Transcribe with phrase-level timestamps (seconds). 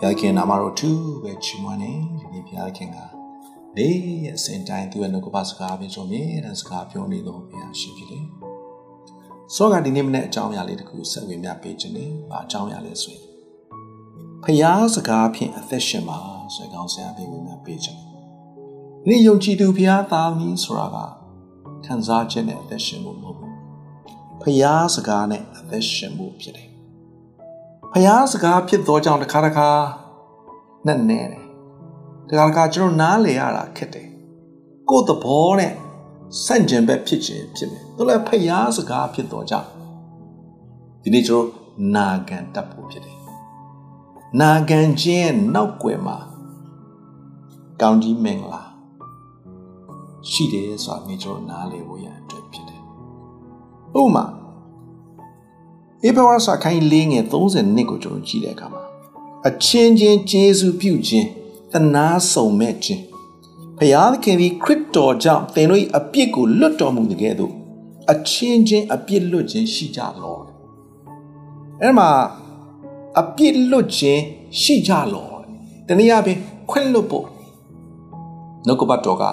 [0.00, 0.90] ဘုရားခင်နာမတော်သူ
[1.22, 2.98] ပဲချီးမွမ်းနေဒီနေ့ဘုရားခင်က
[3.76, 8.24] နေ့ရက်စင်တိုင်းသူရဲ့နှုတ်ကပစကားပြင်ဆိုမြဲတမ်းစကားပြောနေတော့ဘုရားရှိဖြစ်တယ်။
[9.54, 13.24] စောကဒီနေ့မနေ့အကြောင်းအရာလေးတခုဆက်ဝင်ပြပေးခြင်းနဲ့ဘာအကြောင်းအရာလဲဆိုရင်
[14.44, 16.18] ဖျားစကားဖြင့်အသက်ရှင်ပါ
[16.54, 18.00] ဆိုတဲ့ကောင်းစရာပြင်ဝင်ပြပေးခြင်း။
[19.08, 20.96] နေ့ယုံကြည်သူဖျားသားမည်ဆိုတာက
[21.84, 23.52] ခံစားခြင်းနဲ့အသက်ရှင်မှုမဟုတ်ဘူး။
[24.42, 26.68] ဖျားစကားနဲ့အသက်ရှင်မှုဖြစ်တယ်။
[27.98, 29.68] ဖျားစကားဖြစ်သောကြောင့်တစ်ခါတစ်ခါ
[30.86, 31.44] နဲ့နဲတယ်။
[32.28, 34.08] တခါတစ်ခါကျွန်တော်နားလေရတာခက်တယ်။
[34.88, 35.72] ကိုယ်သဘောနဲ့
[36.44, 39.68] ဆန့်ကျင်ဘက်ဖြစ်ခြင်းဖြစ်မယ်။ဒါလည်းဖျားစကားဖြစ်သောကြောင့်
[41.02, 43.16] ဒီနေ့ကျွန်တော်နာခံတတ်ဖို့ဖြစ်တယ်။
[44.40, 46.18] နာခံခြင်းနောက်ွယ်မှာ
[47.80, 48.62] ကောင်းကြီးမင်္ဂလာ
[50.30, 52.80] ရှိတယ်ဆိုတာနေ့ကျွန်တော်နားလေဖို့ရအတွက်ဖြစ်တယ်။
[54.00, 54.24] ဥပမာ
[56.06, 58.82] ဧပဝါစာခိုင်းလေးငယ်30နှစ်ကိုကျွန်တော်ကြည့်တဲ့အခါမှာ
[59.48, 61.28] အချင်းချင်းကျေးဇူးပြုခြင်း
[61.72, 63.02] တနာဆုံမဲ့ခြင်း
[63.78, 67.52] ဖျားသခင်သည်ခရစ်တော်ကြောင့်သင်တို့၏အပြစ်ကိုလွတ်တော်မူတဲ့ကဲ့သို့
[68.12, 70.38] အချင်းချင်းအပြစ်လွတ်ခြင်းရှိကြလော
[71.80, 72.08] အဲ့မှာ
[73.20, 74.20] အပြစ်လွတ်ခြင်း
[74.60, 75.30] ရှိကြလော
[75.86, 76.40] တနည်းအားဖြင့်
[76.70, 77.26] ခွင့်လွတ်ဖို့
[78.66, 79.24] နှုတ်ကပတ်တော်က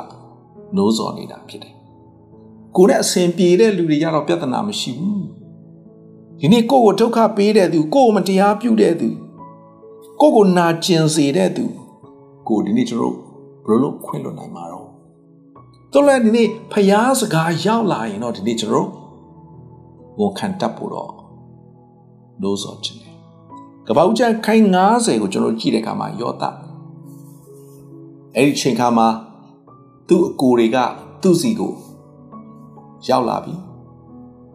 [0.75, 1.73] နိုးစော်နေတာဖြစ်တယ်
[2.75, 5.42] ကိုယ်နဲ့အစဉ်ပြေတဲ့လူတွေရတော့ပြဿနာမရှိဘူး
[6.45, 9.09] ဒီနေ့ကိုယ့်ကိုဒုက္ခပေးတဲ့သူကိုယ့်ကိုမတရားပြုတဲ့သူ
[10.21, 11.65] ကိုယ့်ကိုနာကျင်စေတဲ့သူ
[12.47, 13.15] ကိုဒီနေ့ကျွန်တော်
[13.67, 14.87] ဘယ်လိုခွင့်လွတ်နိုင်မှာတော့
[15.93, 18.89] တော်လည်းဒီနေ့ဖျားစကားရောက်လာရင်တော့ဒီနေ့ကျွန်တော်
[20.19, 21.11] ဝန်ခံတတ်ဖို့တော့
[22.41, 23.15] လို့ဆိုချင်တယ်
[23.87, 26.43] ကပောက်ချန်ခိုင်း90ကိုကျွန်တော်ကြည့်တဲ့အခါမှာယောသ
[28.35, 29.07] အဲ့ဒီချိန်ခါမှာ
[30.07, 30.77] သူ့အကိုတွေက
[31.21, 31.73] သူ့စီကို
[33.09, 33.53] ရောက်လာပြီ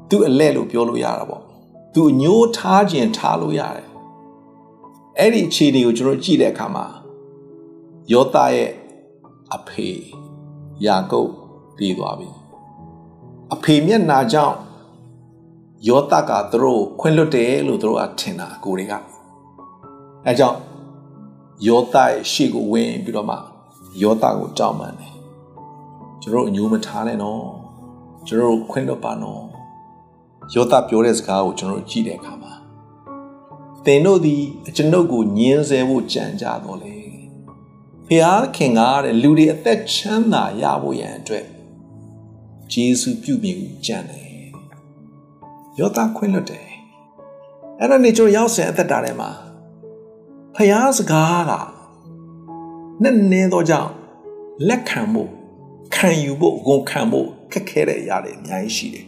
[0.08, 1.47] သူ့အလဲလို့ပြောလို့ရတာပေါ့
[1.94, 3.89] သူအညိုးထားခြင်းထားလို့ရတယ်
[5.19, 6.86] အဲ့ဒီအခြေအနေကိုကျွန်တော်ကြည့်တဲ့အခါမှာ
[8.12, 8.70] ယောသရဲ့
[9.55, 9.89] အဖေ
[10.86, 11.30] ယာကုပ်
[11.78, 12.28] တည်သွားပြီ
[13.55, 14.58] အဖေမျက်နာကြောင့်
[15.89, 18.92] ယောသကသူတို့ခွင့်လွတ်တယ်လို့သူတို့ကထင်တာအကိုတွေက
[20.27, 20.58] အဲကြောင့်
[21.67, 23.36] ယောသရဲ့ရှေ့ကိုဝင်ပြီးတော့မှ
[24.02, 25.14] ယောသကိုတောင်းပန်တယ်
[26.23, 27.42] ကျွန်တော်အညိုးမထားနဲ့နော်
[28.27, 29.45] ကျွန်တော်ခွင့်လွတ်ပါနော်
[30.55, 32.53] ယောသပြောတဲ့စကားကိုကျွန်တော်ကြည့်တဲ့အခါမှာ
[33.85, 34.42] သင်တို့သည်
[34.77, 36.97] ကျွန်ုပ်ကိုညင်းဆဲဖို့ကြံကြတော့လေ
[38.07, 41.47] ဖျားခင်ကတဲ့လူတွေအသက်ချမ်းသာရဖို့ရန်အတွက်
[42.73, 44.29] ဂျေစုပြုပြင်ကြံတယ်
[45.79, 46.69] ယောသခွင့်လွတ်တယ်
[47.79, 49.30] အဲ့ဒါနေကျွန်တော်ရောက်စင်အသက်တာထဲမှာ
[50.57, 51.53] ဖျားစကားက
[53.03, 53.92] နဲ့နေတော့ကြောင့်
[54.69, 55.30] လက်ခံဖို့
[55.95, 59.07] ခံယူဖို့ဝန်ခံဖို့ခက်ခဲတဲ့အရာတွေအများကြီးရှိတယ်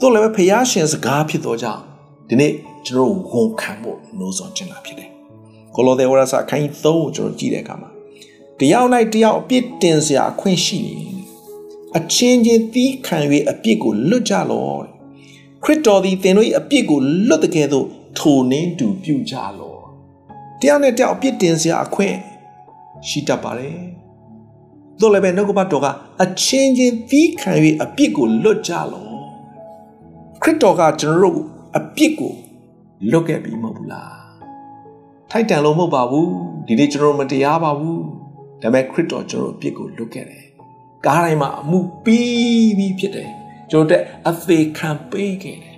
[0.00, 1.82] သို့လည်းပဲဖျားရှင်စကားဖြစ်တော့ကြောင့်
[2.28, 2.52] ဒီနေ့
[2.86, 5.10] ကျွန်တော်ဝန်ခံဖို့နှိုးဆော်ခြင်းလာဖြစ်တယ်။
[5.74, 7.90] ကိုလိုသဲဝရစာခိုင်း3ကိုကျွန်တော်ကြည့်တဲ့အခါမှာ
[8.60, 10.96] တယောက်လိုက်တယောက်အပြစ်တင်စရာအခွင့်ရှိနေ
[11.96, 13.18] အချင်းချင်းသီးခံ၍
[13.50, 14.80] အပြစ်ကိုလွတ်ကြလော့
[15.64, 17.86] ခရစ်တော်သည်သင်တို့၏အပြစ်ကိုလွတ်တဲ့ကဲ့သို့
[18.18, 19.80] ထိုနှင်းတူပြုကြလော့
[20.60, 22.16] တယောက်နဲ့တယောက်အပြစ်တင်စရာအခွင့်
[23.08, 23.78] ရှိတတ်ပါတယ်
[25.00, 25.86] တို့လည်းပဲနှုတ်ကပတ်တော်က
[26.22, 27.52] အချင်းချင်းသီးခံ၍
[27.82, 29.05] အပြစ်ကိုလွတ်ကြလော့
[30.46, 31.46] ခရစ်တော်ကကျွန်တော်တို့
[31.76, 32.34] အပြစ်ကို
[33.10, 34.16] လွတ်ခဲ့ပြီမဟုတ်ဘူးလား
[35.30, 36.30] ထိုက်တန်လို့မဟုတ်ပါဘူး
[36.66, 38.02] ဒီနေ့ကျွန်တော်မတရားပါဘူး
[38.62, 40.44] ဒါပေမဲ့ခရစ်တော်ကျွန်တော်အပြစ်ကိုလွတ်ခဲ့တယ်
[41.06, 43.30] ကားတိုင်းမှာအမှုပြီးပြီးဖြစ်တယ်
[43.70, 45.76] ကျွန်တော်တဲ့အသေးခံပေးခဲ့တယ်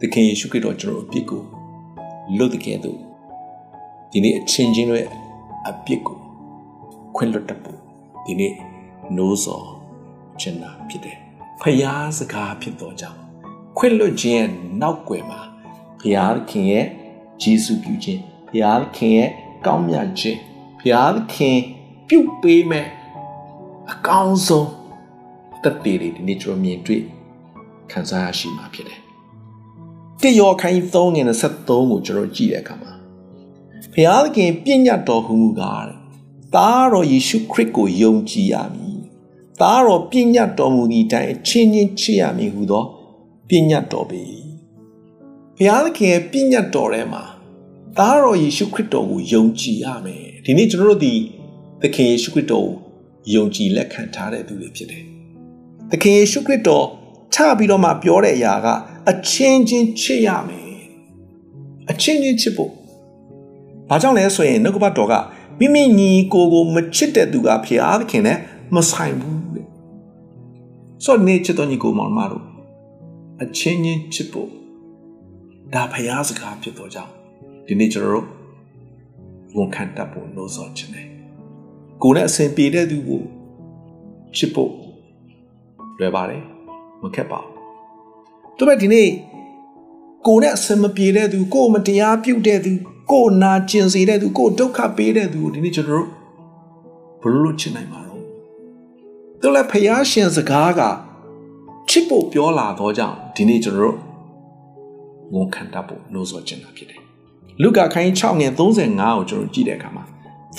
[0.00, 1.42] သခင်ယေရှုခရစ်တော်ကျွန်တော်အပြစ်ကို
[2.36, 2.98] လွတ်တဲ့ကဲ့သို့
[4.12, 5.06] ဒီနေ့အချင်းချင်းရဲ့
[5.68, 6.18] အပြစ်ကို
[7.16, 7.80] ခွင့်လွတ်တတ်ဖို့
[8.26, 8.54] ဒီနေ့
[9.16, 9.66] နိုးစော်
[10.40, 11.16] ခြင်းနာဖြစ်တယ်
[11.60, 13.29] ဖျားစကားဖြစ်တော့ကြောင့်
[13.82, 14.48] ခွင့်လွတ်ခြင်းရဲ့
[14.82, 15.40] နောက်ွယ်မှာ
[16.00, 16.86] ဘုရားခင်ရဲ့
[17.42, 19.30] ဂျေစုပြုခြင်းဘုရားခင်ရဲ့
[19.66, 20.38] ကောင်းမြတ်ခြင်း
[20.80, 21.58] ဘုရားခင်
[22.08, 22.86] ပြုပေးမဲ့
[23.90, 24.70] အကောင်းဆုံး
[25.62, 27.02] တက်တည်တွေဒီနေ့ကျွန်တော်မြင်တွေ့
[27.90, 29.00] ခံစားရရှိမှာဖြစ်တယ်။
[30.20, 32.92] တိယောခိုင်း3ငွေ73ကိုကျွန်တော်ကြည့်တဲ့အခါမှာ
[33.92, 35.98] ဘုရားခင်ပြည့်ညတ်တော်ဟူမူကားတဲ့
[36.54, 38.98] သားတော်ယေရှုခရစ်ကိုယုံကြည်ရမည်။
[39.60, 42.84] သားတော်ပြည့်ညတ်တော်မူသည့်အတိုင်းအချင်းချင်းချစ်ရမည်ဟုသော
[43.50, 44.22] ပြည့်ညတ်တော်ပေ။
[45.56, 47.22] ဘုရားခင်ရဲ့ပြည့်ညတ်တော်ထဲမှာ
[47.98, 51.14] သားတော်ယေရှုခရစ်တော်ကိုယုံကြည်ရမယ်။ဒီနေ့ကျွန်တော်တို့ဒီ
[51.82, 52.74] သခင်ယေရှုခရစ်တော်ကို
[53.34, 55.04] ယုံကြည်လက်ခံထားတဲ့သူတွေဖြစ်တယ်။
[55.90, 56.86] သခင်ယေရှုခရစ်တော်
[57.34, 58.66] ချပြီးတော့မှပြောတဲ့အရာက
[59.10, 60.72] အချင်းချင်းချစ်ရမယ်။
[61.90, 62.72] အချင်းချင်းချစ်ဖို့
[63.88, 65.14] ဘာကြောင့်လဲဆိုရင်နှုတ်ကပတ်တော်က
[65.58, 68.38] မိမိညီကိုကိုမချစ်တဲ့သူကဖျားသခင်နဲ့
[68.74, 69.62] မဆိုင်ဘူးလေ။
[71.04, 72.49] ဆိုတော့နေချစ်တော်ညီကိုမောင်မတို့
[73.44, 74.48] အချင်းချင်းချစ်ဖို့
[75.74, 77.12] ဒါဖျားစကားဖြစ်တော့ကြောင့်
[77.66, 78.26] ဒီနေ့ကျွန်တော်တို့
[79.56, 81.06] ဝန်ခံတတ်ဖို့လို့ဆိုချင်တယ်
[82.02, 83.22] ကိုယ်နဲ့အစဉ်ပြေတဲ့သူကို
[84.36, 84.72] ချစ်ဖို့
[85.98, 86.42] လွယ်ပါတယ်
[87.02, 89.08] မခက်ပါဘူးသူပဲဒီနေ့
[90.26, 92.72] ကိုယ်နဲ့အစဉ်မပြေတဲ့သူကိုယ်မတရားပြုတ်တဲ့သူ
[93.10, 96.08] ကိုယ်နာကျင်စေတဲ့သူကိုယ်ဒုက္ခပေးတဲ့သူကိုဒီနေ့ကျွန်တော်တို့
[97.22, 98.22] ဘယ်လိုလုပ်ချင်နိုင်မှာတော့
[99.40, 100.80] သူလည်းဖယားရှင်စကားက
[101.90, 103.96] ချစ်ဖို့ပြောလာတော့ကြောင့်ဒီနေ့ကျွန်တော်တို့
[105.34, 107.00] ဝန်ခံတတ်ဖို့လို့ဆိုချင်တာဖြစ်တယ်
[107.62, 110.04] လူကာခိုင်း6ငယ်35ကိုကျွန်တော်ကြည့်တဲ့အခါမှာ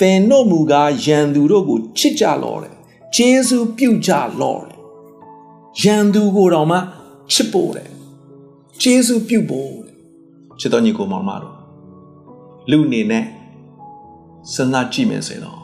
[0.00, 2.74] သင်တို့မူကားယံသူတို့ကိုချစ်ကြလောတယ်
[3.16, 4.76] ကျေးဇူးပြုကြလောတယ်
[5.82, 6.78] ယံသူကိုတော့မှ
[7.32, 7.90] ချစ်ဖို့တယ်
[8.82, 9.94] ကျေးဇူးပြုဖို့တဲ့
[10.60, 11.54] ချစ်တော်ညီကိုမောင်မတို့
[12.70, 13.24] လူအနေနဲ့
[14.52, 15.60] စဉ်းစားကြည့်မယ်ဆိုတော့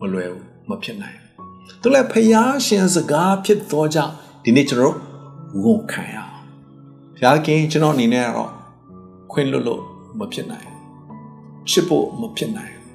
[0.00, 4.14] မလွယ်ဘူးမဖြစ်နိုင်ဘူးသူလည်းဖျားရှင်စကားဖြစ်သောကြောင့်
[4.46, 4.96] ဒီနေ့ကျွန်တော်
[5.62, 6.34] ဝန်ခံရအောင်
[7.16, 8.52] ဖျားခင်ကျွန်တော်အနေနဲ့ကတော့
[9.32, 9.82] ခွင့်လွတ်လို့
[10.18, 12.92] မဖြစ်နိုင်ဘူးချစ်ဖို့မဖြစ်နိုင်ဘူး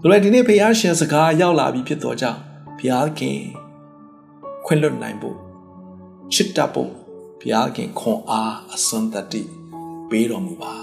[0.00, 2.40] သူလည်းဒီနေ့ဖျားရှင်စကားရောက်လာပြီဖြစ်သောကြောင့်
[2.78, 3.38] ဖျားခင်
[4.64, 5.36] ခွင့်လွတ်နိုင်ဖို့
[6.32, 6.90] ချစ်တတ်ဖို့
[7.40, 9.42] ဘုရားခင်ခွန်အားအစွမ်းတတ္တိ
[10.10, 10.74] ပေးတော်မူပါ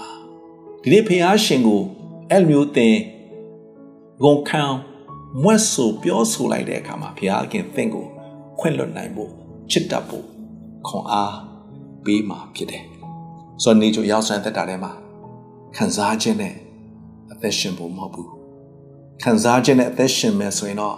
[0.82, 1.82] ဒီနေ့ဘုရားရှင်ကို
[2.30, 2.96] အဲ့လိုမျိုးသင်
[4.22, 4.62] ဂုံခံ
[5.42, 8.06] မွတ်ဆိုပြောဆိုလိုက်တဲ့အခါမှာဘုရားခင်သင်ကို
[8.60, 9.39] ခွင့်လွတ်နိုင်ဖို့
[9.70, 10.26] ချစ်တတ်ဖို့
[10.86, 11.34] ခွန်အား
[12.04, 12.84] ပေးမှာဖြစ်တယ်
[13.62, 14.92] ဆိုတော့နေချိုရောက်ဆန်းတက်တာထဲမှာ
[15.76, 16.54] ခံစားခြင်းနဲ့
[17.32, 18.30] အသက်ရှင်ဖို့မဟုတ်ဘူး
[19.22, 20.96] ခံစားခြင်းနဲ့အသက်ရှင်မယ်ဆိုရင်တော့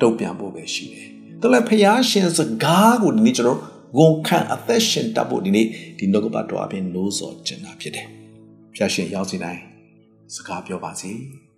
[0.00, 1.08] တုတ်ပြန်ဖို့ပဲရှိတယ်
[1.40, 3.60] ဒါလည်းဖျားရှင်စကားကိုဒီနေ့ကျွန်တော်
[3.98, 5.66] ဝန်ခံအသက်ရှင်တတ်ဖို့ဒီနေ့
[5.98, 8.06] ဒီနှုတ်ကပတ်တော်အပြင်လို့ဆိုချင်တာဖြစ်တယ်။
[8.74, 9.62] ဖျားရှင်ရောက်စီတိုင်း
[10.34, 11.12] စကားပြောပါစေ။